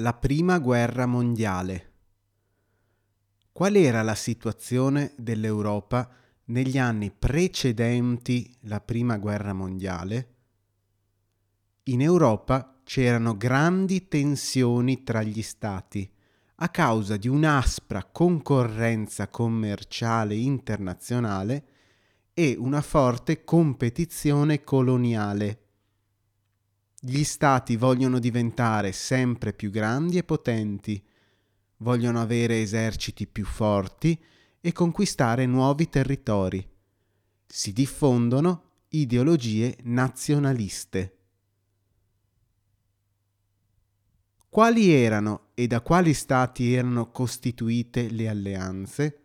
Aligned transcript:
La 0.00 0.14
prima 0.14 0.60
guerra 0.60 1.06
mondiale. 1.06 1.92
Qual 3.50 3.74
era 3.74 4.02
la 4.02 4.14
situazione 4.14 5.12
dell'Europa 5.16 6.08
negli 6.44 6.78
anni 6.78 7.10
precedenti 7.10 8.56
la 8.60 8.80
prima 8.80 9.16
guerra 9.16 9.52
mondiale? 9.52 10.34
In 11.86 12.00
Europa 12.00 12.78
c'erano 12.84 13.36
grandi 13.36 14.06
tensioni 14.06 15.02
tra 15.02 15.24
gli 15.24 15.42
stati 15.42 16.08
a 16.60 16.68
causa 16.68 17.16
di 17.16 17.26
un'aspra 17.26 18.04
concorrenza 18.04 19.26
commerciale 19.26 20.36
internazionale 20.36 21.66
e 22.34 22.54
una 22.56 22.82
forte 22.82 23.42
competizione 23.42 24.62
coloniale 24.62 25.67
gli 27.00 27.22
stati 27.22 27.76
vogliono 27.76 28.18
diventare 28.18 28.90
sempre 28.92 29.52
più 29.52 29.70
grandi 29.70 30.18
e 30.18 30.24
potenti, 30.24 31.00
vogliono 31.78 32.20
avere 32.20 32.60
eserciti 32.60 33.26
più 33.26 33.44
forti 33.44 34.20
e 34.60 34.72
conquistare 34.72 35.46
nuovi 35.46 35.88
territori. 35.88 36.66
Si 37.46 37.72
diffondono 37.72 38.64
ideologie 38.88 39.76
nazionaliste. 39.82 41.12
Quali 44.48 44.90
erano 44.90 45.50
e 45.54 45.66
da 45.68 45.80
quali 45.82 46.14
stati 46.14 46.72
erano 46.72 47.10
costituite 47.12 48.10
le 48.10 48.28
alleanze? 48.28 49.22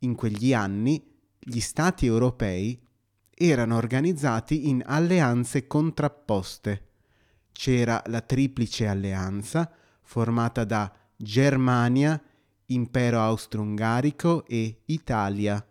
In 0.00 0.14
quegli 0.14 0.52
anni 0.52 1.04
gli 1.38 1.58
stati 1.58 2.06
europei 2.06 2.80
erano 3.36 3.76
organizzati 3.76 4.68
in 4.68 4.82
alleanze 4.84 5.66
contrapposte. 5.66 6.88
C'era 7.52 8.02
la 8.06 8.20
Triplice 8.20 8.86
Alleanza, 8.86 9.70
formata 10.02 10.64
da 10.64 10.92
Germania, 11.16 12.20
Impero 12.66 13.20
Austro-Ungarico 13.20 14.44
e 14.46 14.82
Italia. 14.86 15.64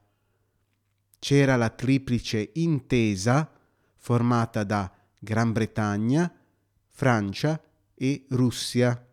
C'era 1.19 1.55
la 1.55 1.69
Triplice 1.69 2.51
Intesa, 2.53 3.49
formata 3.95 4.63
da 4.63 4.91
Gran 5.19 5.51
Bretagna, 5.51 6.31
Francia 6.87 7.61
e 7.95 8.25
Russia. 8.29 9.07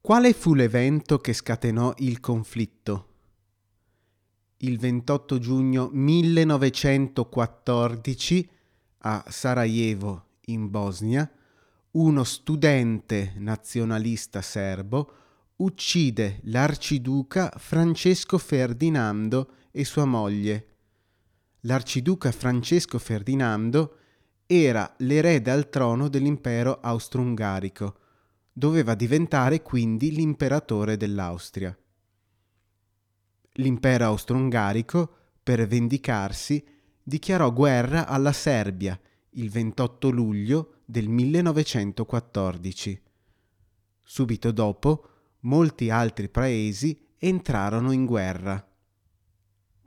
Quale 0.00 0.32
fu 0.32 0.54
l'evento 0.54 1.18
che 1.18 1.32
scatenò 1.32 1.94
il 1.98 2.20
conflitto? 2.20 3.09
Il 4.62 4.78
28 4.78 5.38
giugno 5.38 5.88
1914 5.92 8.50
a 8.98 9.24
Sarajevo, 9.26 10.24
in 10.46 10.68
Bosnia, 10.68 11.30
uno 11.92 12.24
studente 12.24 13.32
nazionalista 13.36 14.42
serbo 14.42 15.12
uccide 15.56 16.40
l'arciduca 16.44 17.50
Francesco 17.56 18.36
Ferdinando 18.36 19.52
e 19.70 19.82
sua 19.84 20.04
moglie. 20.04 20.66
L'arciduca 21.60 22.30
Francesco 22.30 22.98
Ferdinando 22.98 23.96
era 24.46 24.92
l'erede 24.98 25.50
al 25.50 25.70
trono 25.70 26.08
dell'impero 26.08 26.80
austro-ungarico, 26.80 27.96
doveva 28.52 28.94
diventare 28.94 29.62
quindi 29.62 30.12
l'imperatore 30.12 30.98
dell'Austria 30.98 31.74
l'impero 33.60 34.06
austro-ungarico, 34.06 35.16
per 35.42 35.66
vendicarsi, 35.66 36.64
dichiarò 37.02 37.52
guerra 37.52 38.06
alla 38.06 38.32
Serbia 38.32 38.98
il 39.34 39.50
28 39.50 40.10
luglio 40.10 40.80
del 40.84 41.08
1914. 41.08 43.02
Subito 44.02 44.50
dopo, 44.50 45.08
molti 45.40 45.90
altri 45.90 46.28
paesi 46.28 47.06
entrarono 47.16 47.92
in 47.92 48.06
guerra. 48.06 48.66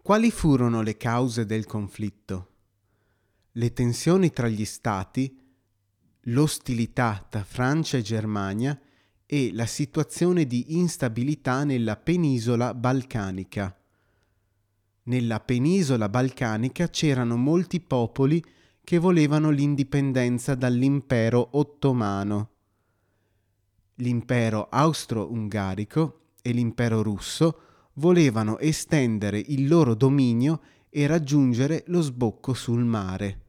Quali 0.01 0.31
furono 0.31 0.81
le 0.81 0.97
cause 0.97 1.45
del 1.45 1.66
conflitto? 1.66 2.51
Le 3.51 3.73
tensioni 3.73 4.31
tra 4.31 4.47
gli 4.47 4.66
stati, 4.66 5.39
l'ostilità 6.28 7.25
tra 7.29 7.44
Francia 7.44 7.97
e 7.97 8.01
Germania 8.01 8.79
e 9.33 9.49
la 9.51 9.66
situazione 9.66 10.45
di 10.45 10.77
instabilità 10.77 11.63
nella 11.63 11.95
penisola 11.95 12.75
balcanica. 12.75 13.75
Nella 15.05 15.39
penisola 15.39 16.07
balcanica 16.07 16.88
c'erano 16.88 17.35
molti 17.35 17.79
popoli 17.79 18.45
che 18.83 18.99
volevano 18.99 19.49
l'indipendenza 19.49 20.53
dall'impero 20.53 21.47
ottomano. 21.53 22.49
L'impero 23.95 24.67
austro-ungarico 24.69 26.25
e 26.44 26.51
l'impero 26.51 27.01
russo 27.01 27.61
volevano 27.94 28.59
estendere 28.59 29.39
il 29.39 29.67
loro 29.67 29.95
dominio 29.95 30.61
e 30.91 31.07
raggiungere 31.07 31.85
lo 31.88 32.01
sbocco 32.01 32.53
sul 32.53 32.83
mare. 32.83 33.45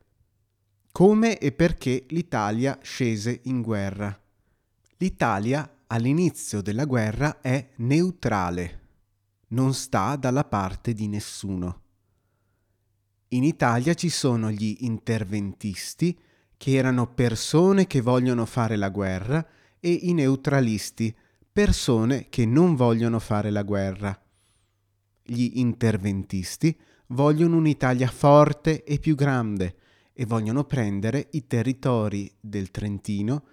Come 0.92 1.36
e 1.36 1.52
perché 1.52 2.06
l'Italia 2.08 2.78
scese 2.80 3.40
in 3.44 3.60
guerra? 3.60 4.18
L'Italia 4.98 5.68
all'inizio 5.94 6.60
della 6.60 6.86
guerra 6.86 7.40
è 7.40 7.68
neutrale, 7.76 8.80
non 9.48 9.72
sta 9.74 10.16
dalla 10.16 10.42
parte 10.42 10.92
di 10.92 11.06
nessuno. 11.06 11.82
In 13.28 13.44
Italia 13.44 13.94
ci 13.94 14.08
sono 14.08 14.50
gli 14.50 14.78
interventisti, 14.80 16.18
che 16.56 16.72
erano 16.72 17.12
persone 17.14 17.86
che 17.86 18.00
vogliono 18.00 18.44
fare 18.44 18.74
la 18.74 18.88
guerra, 18.88 19.46
e 19.78 19.92
i 19.92 20.14
neutralisti, 20.14 21.14
persone 21.52 22.28
che 22.28 22.44
non 22.44 22.74
vogliono 22.74 23.20
fare 23.20 23.50
la 23.50 23.62
guerra. 23.62 24.20
Gli 25.22 25.58
interventisti 25.58 26.76
vogliono 27.08 27.56
un'Italia 27.56 28.08
forte 28.08 28.82
e 28.82 28.98
più 28.98 29.14
grande 29.14 29.76
e 30.12 30.26
vogliono 30.26 30.64
prendere 30.64 31.28
i 31.32 31.46
territori 31.46 32.32
del 32.40 32.72
Trentino 32.72 33.44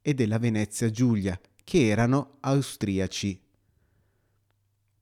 e 0.00 0.14
della 0.14 0.38
Venezia 0.38 0.90
Giulia, 0.90 1.38
che 1.68 1.86
erano 1.86 2.38
austriaci. 2.40 3.38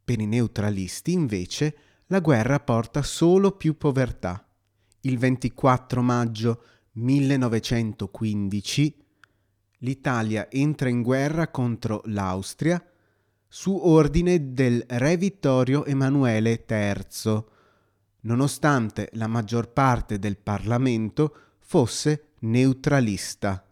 Per 0.03 0.21
i 0.21 0.27
neutralisti, 0.27 1.13
invece, 1.13 1.77
la 2.07 2.19
guerra 2.19 2.59
porta 2.59 3.03
solo 3.03 3.53
più 3.53 3.77
povertà. 3.77 4.45
Il 5.03 5.17
24 5.17 6.03
maggio 6.03 6.65
1915 6.95 9.05
l'Italia 9.79 10.51
entra 10.51 10.89
in 10.89 11.03
guerra 11.03 11.53
contro 11.53 12.03
l'Austria 12.07 12.85
su 13.47 13.79
ordine 13.85 14.53
del 14.53 14.83
re 14.89 15.17
Vittorio 15.17 15.85
Emanuele 15.85 16.65
III, 16.69 17.45
nonostante 18.23 19.11
la 19.13 19.29
maggior 19.29 19.73
parte 19.73 20.19
del 20.19 20.37
Parlamento 20.37 21.33
fosse 21.61 22.31
neutralista. 22.41 23.66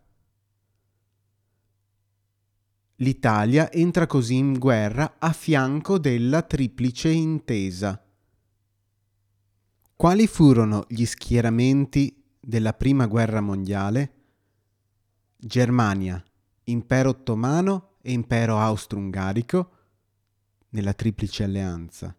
L'Italia 2.99 3.73
entra 3.73 4.07
così 4.07 4.37
in 4.37 4.57
guerra 4.57 5.17
a 5.19 5.33
fianco 5.33 5.99
della 5.99 6.43
Triplice 6.43 7.09
Intesa. 7.09 8.01
Quali 9.97 10.29
furono 10.29 10.85
gli 10.89 11.05
schieramenti 11.05 12.23
della 12.39 12.73
Prima 12.73 13.07
Guerra 13.07 13.41
Mondiale? 13.41 14.13
Germania, 15.37 16.23
Impero 16.65 17.09
Ottomano 17.11 17.97
e 18.01 18.13
Impero 18.13 18.59
Austro-Ungarico 18.61 19.71
nella 20.71 20.93
Triplice 20.93 21.43
Alleanza, 21.43 22.17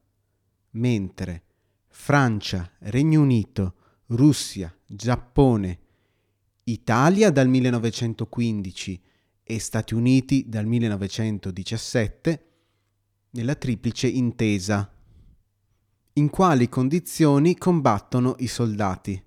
mentre 0.72 1.44
Francia, 1.88 2.70
Regno 2.80 3.22
Unito, 3.22 3.76
Russia, 4.08 4.76
Giappone, 4.86 5.80
Italia 6.64 7.32
dal 7.32 7.48
1915 7.48 9.02
e 9.48 9.60
Stati 9.60 9.94
Uniti 9.94 10.46
dal 10.48 10.66
1917 10.66 12.46
nella 13.32 13.54
triplice 13.54 14.08
intesa. 14.08 14.92
In 16.14 16.30
quali 16.32 16.68
condizioni 16.68 17.56
combattono 17.56 18.36
i 18.40 18.48
soldati? 18.48 19.24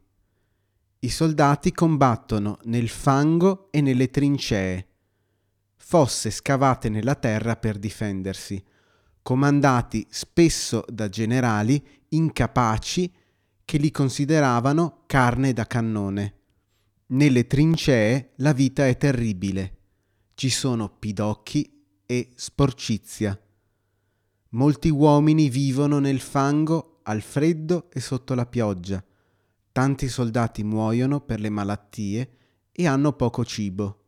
I 1.01 1.09
soldati 1.09 1.71
combattono 1.71 2.59
nel 2.65 2.89
fango 2.89 3.69
e 3.71 3.81
nelle 3.81 4.11
trincee, 4.11 4.87
fosse 5.77 6.31
scavate 6.31 6.89
nella 6.89 7.15
terra 7.15 7.55
per 7.55 7.79
difendersi, 7.79 8.61
comandati 9.23 10.05
spesso 10.11 10.83
da 10.89 11.09
generali 11.09 11.81
incapaci 12.09 13.13
che 13.65 13.79
li 13.79 13.93
consideravano 13.93 15.05
carne 15.07 15.53
da 15.53 15.67
cannone. 15.67 16.35
Nelle 17.11 17.47
trincee 17.47 18.33
la 18.37 18.53
vita 18.53 18.89
è 18.89 18.97
terribile 18.97 19.77
ci 20.39 20.51
sono 20.51 20.89
pidocchi 20.89 21.83
e 22.07 22.31
sporcizia. 22.37 23.37
Molti 24.51 24.89
uomini 24.89 25.49
vivono 25.49 25.99
nel 25.99 26.21
fango, 26.21 27.01
al 27.03 27.23
freddo 27.23 27.91
e 27.91 27.99
sotto 27.99 28.35
la 28.35 28.47
pioggia. 28.47 29.05
Tanti 29.73 30.07
soldati 30.07 30.63
muoiono 30.63 31.23
per 31.23 31.41
le 31.41 31.51
malattie 31.51 32.37
e 32.71 32.87
hanno 32.87 33.15
poco 33.15 33.45
cibo. 33.45 34.05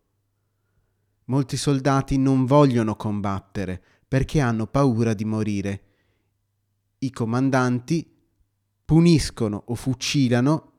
Molti 1.24 1.56
soldati 1.56 2.16
non 2.16 2.44
vogliono 2.44 2.94
combattere 2.94 3.82
perché 4.06 4.38
hanno 4.38 4.68
paura 4.68 5.14
di 5.14 5.24
morire. 5.24 5.84
I 6.98 7.10
comandanti 7.10 8.08
puniscono 8.84 9.64
o 9.66 9.74
fucilano 9.74 10.72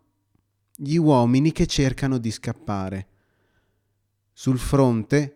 gli 0.73 0.95
uomini 0.95 1.51
che 1.51 1.67
cercano 1.67 2.19
di 2.19 2.31
scappare. 2.31 3.07
Sul 4.31 4.57
fronte, 4.57 5.35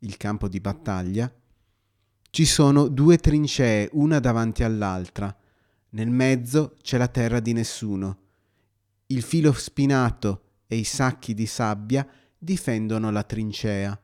il 0.00 0.16
campo 0.16 0.48
di 0.48 0.60
battaglia, 0.60 1.32
ci 2.32 2.44
sono 2.44 2.86
due 2.86 3.16
trincee, 3.18 3.88
una 3.92 4.20
davanti 4.20 4.62
all'altra. 4.62 5.36
Nel 5.90 6.10
mezzo 6.10 6.76
c'è 6.80 6.96
la 6.96 7.08
terra 7.08 7.40
di 7.40 7.52
nessuno. 7.52 8.18
Il 9.06 9.22
filo 9.22 9.52
spinato 9.52 10.42
e 10.68 10.76
i 10.76 10.84
sacchi 10.84 11.34
di 11.34 11.46
sabbia 11.46 12.06
difendono 12.38 13.10
la 13.10 13.24
trincea. 13.24 14.00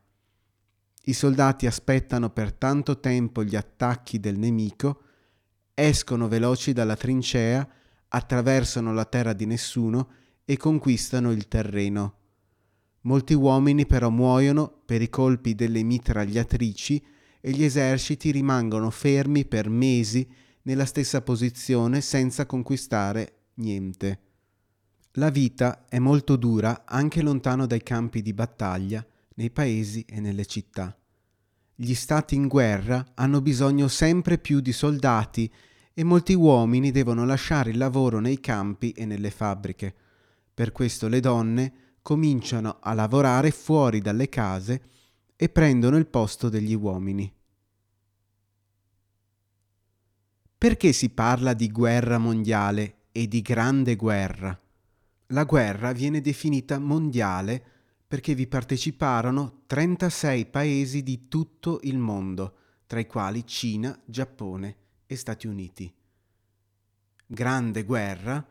I 1.04 1.12
soldati 1.12 1.66
aspettano 1.66 2.30
per 2.30 2.52
tanto 2.52 2.98
tempo 2.98 3.44
gli 3.44 3.54
attacchi 3.54 4.18
del 4.18 4.36
nemico, 4.36 5.02
escono 5.72 6.26
veloci 6.26 6.72
dalla 6.72 6.96
trincea, 6.96 7.66
attraversano 8.08 8.92
la 8.92 9.04
terra 9.04 9.32
di 9.32 9.46
nessuno 9.46 10.10
e 10.44 10.56
conquistano 10.56 11.30
il 11.30 11.46
terreno. 11.46 12.14
Molti 13.06 13.34
uomini 13.34 13.86
però 13.86 14.10
muoiono 14.10 14.82
per 14.84 15.00
i 15.00 15.08
colpi 15.08 15.54
delle 15.54 15.84
mitragliatrici 15.84 17.00
e 17.40 17.50
gli 17.52 17.62
eserciti 17.62 18.32
rimangono 18.32 18.90
fermi 18.90 19.44
per 19.44 19.68
mesi 19.68 20.28
nella 20.62 20.84
stessa 20.84 21.22
posizione 21.22 22.00
senza 22.00 22.46
conquistare 22.46 23.50
niente. 23.54 24.20
La 25.12 25.30
vita 25.30 25.86
è 25.88 26.00
molto 26.00 26.34
dura 26.34 26.82
anche 26.84 27.22
lontano 27.22 27.66
dai 27.66 27.80
campi 27.84 28.22
di 28.22 28.32
battaglia 28.32 29.06
nei 29.34 29.50
paesi 29.50 30.04
e 30.08 30.18
nelle 30.18 30.44
città. 30.44 30.96
Gli 31.76 31.94
stati 31.94 32.34
in 32.34 32.48
guerra 32.48 33.12
hanno 33.14 33.40
bisogno 33.40 33.86
sempre 33.86 34.36
più 34.36 34.58
di 34.58 34.72
soldati 34.72 35.48
e 35.94 36.02
molti 36.02 36.34
uomini 36.34 36.90
devono 36.90 37.24
lasciare 37.24 37.70
il 37.70 37.78
lavoro 37.78 38.18
nei 38.18 38.40
campi 38.40 38.90
e 38.90 39.06
nelle 39.06 39.30
fabbriche. 39.30 39.94
Per 40.52 40.72
questo 40.72 41.06
le 41.06 41.20
donne 41.20 41.72
cominciano 42.06 42.78
a 42.82 42.92
lavorare 42.92 43.50
fuori 43.50 44.00
dalle 44.00 44.28
case 44.28 44.80
e 45.34 45.48
prendono 45.48 45.96
il 45.96 46.06
posto 46.06 46.48
degli 46.48 46.72
uomini. 46.72 47.34
Perché 50.56 50.92
si 50.92 51.10
parla 51.10 51.52
di 51.52 51.68
guerra 51.68 52.18
mondiale 52.18 53.06
e 53.10 53.26
di 53.26 53.42
grande 53.42 53.96
guerra? 53.96 54.56
La 55.30 55.42
guerra 55.42 55.90
viene 55.90 56.20
definita 56.20 56.78
mondiale 56.78 57.60
perché 58.06 58.36
vi 58.36 58.46
parteciparono 58.46 59.62
36 59.66 60.46
paesi 60.46 61.02
di 61.02 61.26
tutto 61.26 61.80
il 61.82 61.98
mondo, 61.98 62.56
tra 62.86 63.00
i 63.00 63.06
quali 63.06 63.44
Cina, 63.44 64.00
Giappone 64.04 64.76
e 65.06 65.16
Stati 65.16 65.48
Uniti. 65.48 65.92
Grande 67.26 67.82
guerra 67.82 68.46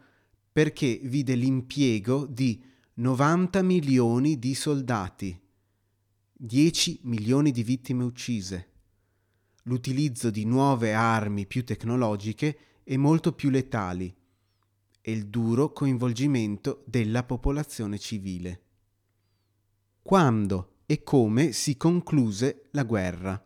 perché 0.51 0.99
vide 1.03 1.35
l'impiego 1.35 2.25
di 2.25 2.73
90 2.97 3.61
milioni 3.61 4.39
di 4.39 4.55
soldati, 4.55 5.37
10 6.31 7.01
milioni 7.03 7.51
di 7.51 7.61
vittime 7.61 8.05
uccise, 8.05 8.69
l'utilizzo 9.63 10.29
di 10.29 10.45
nuove 10.45 10.93
armi 10.93 11.45
più 11.45 11.65
tecnologiche 11.65 12.57
e 12.85 12.95
molto 12.95 13.33
più 13.33 13.49
letali. 13.49 14.15
E 15.01 15.11
il 15.11 15.27
duro 15.27 15.73
coinvolgimento 15.73 16.85
della 16.87 17.23
popolazione 17.25 17.99
civile. 17.99 18.61
Quando 20.01 20.75
e 20.85 21.03
come 21.03 21.51
si 21.51 21.75
concluse 21.75 22.69
la 22.71 22.83
guerra. 22.83 23.45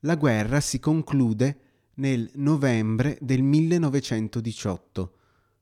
La 0.00 0.16
guerra 0.16 0.60
si 0.60 0.80
conclude 0.80 1.60
nel 1.96 2.30
novembre 2.36 3.18
del 3.20 3.42
1918 3.42 5.16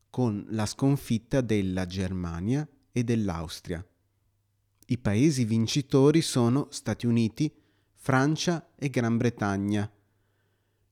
con 0.09 0.47
la 0.51 0.67
sconfitta 0.67 1.41
della 1.41 1.85
Germania 1.85 2.67
e 2.97 3.05
dell'Austria. 3.05 3.87
I 4.87 4.97
paesi 4.97 5.45
vincitori 5.45 6.23
sono 6.23 6.69
Stati 6.71 7.05
Uniti, 7.05 7.53
Francia 7.93 8.71
e 8.75 8.89
Gran 8.89 9.19
Bretagna. 9.19 9.91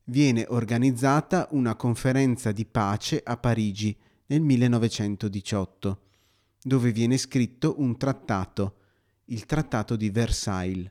Viene 0.04 0.44
organizzata 0.50 1.48
una 1.52 1.74
conferenza 1.76 2.52
di 2.52 2.66
pace 2.66 3.22
a 3.24 3.38
Parigi 3.38 3.96
nel 4.26 4.42
1918, 4.42 6.00
dove 6.62 6.92
viene 6.92 7.16
scritto 7.16 7.76
un 7.78 7.96
trattato 7.96 8.76
il 9.28 9.46
Trattato 9.46 9.96
di 9.96 10.10
Versailles. 10.10 10.90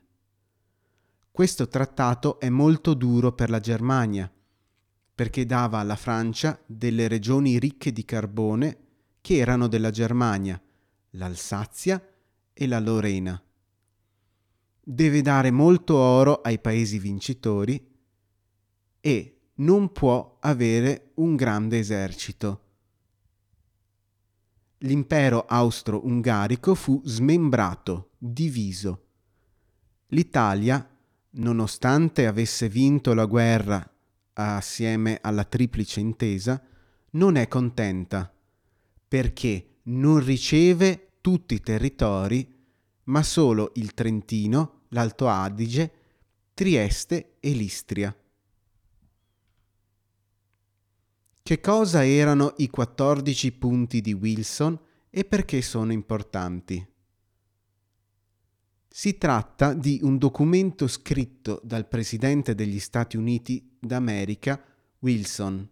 Questo 1.30 1.68
trattato 1.68 2.40
è 2.40 2.48
molto 2.48 2.94
duro 2.94 3.32
per 3.34 3.50
la 3.50 3.60
Germania, 3.60 4.28
perché 5.14 5.46
dava 5.46 5.78
alla 5.78 5.94
Francia 5.94 6.60
delle 6.66 7.06
regioni 7.06 7.60
ricche 7.60 7.92
di 7.92 8.04
carbone 8.04 8.78
che 9.20 9.36
erano 9.36 9.68
della 9.68 9.90
Germania, 9.90 10.60
l'Alsazia 11.14 12.02
e 12.52 12.66
la 12.66 12.78
Lorena. 12.78 13.42
Deve 14.86 15.22
dare 15.22 15.50
molto 15.50 15.96
oro 15.96 16.40
ai 16.40 16.58
paesi 16.58 16.98
vincitori 16.98 17.92
e 19.00 19.40
non 19.56 19.92
può 19.92 20.38
avere 20.40 21.12
un 21.14 21.36
grande 21.36 21.78
esercito 21.78 22.64
l'impero 24.84 25.44
austro-ungarico 25.46 26.74
fu 26.74 27.00
smembrato, 27.04 28.10
diviso. 28.18 29.02
L'Italia, 30.08 30.86
nonostante 31.30 32.26
avesse 32.26 32.68
vinto 32.68 33.14
la 33.14 33.24
guerra 33.24 33.88
assieme 34.34 35.18
alla 35.20 35.44
Triplice 35.44 36.00
Intesa, 36.00 36.62
non 37.10 37.36
è 37.36 37.48
contenta 37.48 38.32
perché 39.06 39.73
non 39.84 40.24
riceve 40.24 41.12
tutti 41.20 41.54
i 41.54 41.60
territori, 41.60 42.46
ma 43.04 43.22
solo 43.22 43.72
il 43.74 43.92
Trentino, 43.94 44.82
l'Alto 44.88 45.28
Adige, 45.28 45.92
Trieste 46.54 47.36
e 47.40 47.50
l'Istria. 47.50 48.16
Che 51.42 51.60
cosa 51.60 52.06
erano 52.06 52.54
i 52.58 52.70
14 52.70 53.52
punti 53.52 54.00
di 54.00 54.12
Wilson 54.12 54.78
e 55.10 55.24
perché 55.24 55.60
sono 55.60 55.92
importanti? 55.92 56.86
Si 58.88 59.18
tratta 59.18 59.74
di 59.74 59.98
un 60.02 60.16
documento 60.16 60.86
scritto 60.86 61.60
dal 61.62 61.86
Presidente 61.88 62.54
degli 62.54 62.78
Stati 62.78 63.16
Uniti 63.16 63.76
d'America, 63.78 64.62
Wilson, 65.00 65.68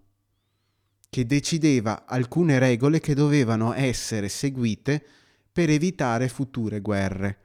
che 1.13 1.27
decideva 1.27 2.07
alcune 2.07 2.59
regole 2.59 2.99
che 2.99 3.13
dovevano 3.13 3.75
essere 3.75 4.31
seguite 4.31 5.05
per 5.53 5.69
evitare 5.69 6.31
future 6.31 6.81
guerre. 6.81 7.39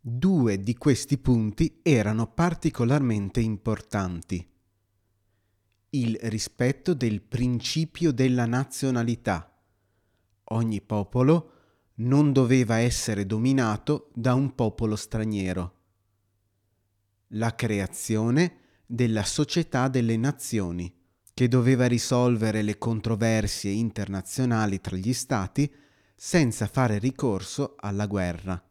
Due 0.00 0.60
di 0.60 0.74
questi 0.74 1.18
punti 1.18 1.78
erano 1.84 2.26
particolarmente 2.26 3.38
importanti 3.38 4.44
il 5.94 6.18
rispetto 6.22 6.94
del 6.94 7.22
principio 7.22 8.10
della 8.10 8.46
nazionalità. 8.46 9.56
Ogni 10.44 10.80
popolo 10.80 11.50
non 11.98 12.32
doveva 12.32 12.78
essere 12.78 13.24
dominato 13.24 14.10
da 14.14 14.34
un 14.34 14.54
popolo 14.56 14.96
straniero. 14.96 15.74
La 17.34 17.54
creazione 17.54 18.56
della 18.84 19.22
società 19.22 19.86
delle 19.86 20.16
nazioni, 20.16 20.92
che 21.42 21.48
doveva 21.48 21.86
risolvere 21.86 22.62
le 22.62 22.78
controversie 22.78 23.72
internazionali 23.72 24.80
tra 24.80 24.94
gli 24.94 25.12
stati 25.12 25.68
senza 26.14 26.68
fare 26.68 26.98
ricorso 26.98 27.74
alla 27.80 28.06
guerra. 28.06 28.62